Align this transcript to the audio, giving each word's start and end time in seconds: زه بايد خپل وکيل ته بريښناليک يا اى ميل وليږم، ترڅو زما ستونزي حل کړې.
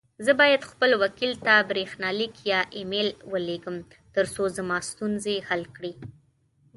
زه 0.25 0.31
بايد 0.39 0.61
خپل 0.71 0.91
وکيل 1.03 1.31
ته 1.45 1.53
بريښناليک 1.69 2.33
يا 2.51 2.61
اى 2.75 2.81
ميل 2.91 3.09
وليږم، 3.31 3.77
ترڅو 4.15 4.43
زما 4.57 4.77
ستونزي 4.91 5.37
حل 5.47 5.63
کړې. 5.75 5.93